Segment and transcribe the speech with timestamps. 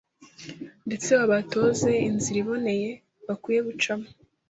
[0.87, 2.89] ndetse babatoze inzira iboneye
[3.27, 4.07] bakwiye gucamo